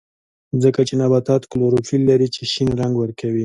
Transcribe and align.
ځکه 0.63 0.79
چې 0.87 0.93
نباتات 1.01 1.41
کلوروفیل 1.51 2.01
لري 2.09 2.27
چې 2.35 2.41
شین 2.51 2.69
رنګ 2.81 2.93
ورکوي 2.97 3.39